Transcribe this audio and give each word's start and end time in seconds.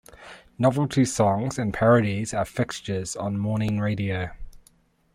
Novelty 0.57 1.05
songs 1.05 1.59
and 1.59 1.75
parodies 1.75 2.33
are 2.33 2.43
fixtures 2.43 3.15
on 3.15 3.37
morning 3.37 3.79
radio. 3.79 4.31